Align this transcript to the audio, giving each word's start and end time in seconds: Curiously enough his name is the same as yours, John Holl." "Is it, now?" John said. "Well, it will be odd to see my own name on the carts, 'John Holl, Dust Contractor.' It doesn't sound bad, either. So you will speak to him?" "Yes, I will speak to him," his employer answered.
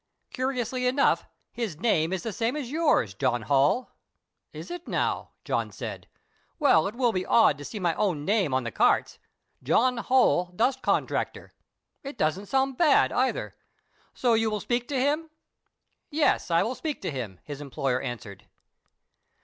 Curiously 0.33 0.87
enough 0.87 1.27
his 1.51 1.77
name 1.77 2.11
is 2.11 2.23
the 2.23 2.33
same 2.33 2.55
as 2.55 2.71
yours, 2.71 3.13
John 3.13 3.43
Holl." 3.43 3.91
"Is 4.51 4.71
it, 4.71 4.87
now?" 4.87 5.29
John 5.45 5.69
said. 5.71 6.07
"Well, 6.57 6.87
it 6.87 6.95
will 6.95 7.11
be 7.11 7.23
odd 7.23 7.59
to 7.59 7.63
see 7.63 7.79
my 7.79 7.93
own 7.93 8.25
name 8.25 8.51
on 8.51 8.63
the 8.63 8.71
carts, 8.71 9.19
'John 9.61 9.97
Holl, 9.97 10.53
Dust 10.55 10.81
Contractor.' 10.81 11.53
It 12.01 12.17
doesn't 12.17 12.47
sound 12.47 12.77
bad, 12.79 13.11
either. 13.11 13.55
So 14.15 14.33
you 14.33 14.49
will 14.49 14.59
speak 14.59 14.87
to 14.87 14.99
him?" 14.99 15.29
"Yes, 16.09 16.49
I 16.49 16.63
will 16.63 16.73
speak 16.73 16.99
to 17.03 17.11
him," 17.11 17.39
his 17.43 17.61
employer 17.61 18.01
answered. 18.01 18.47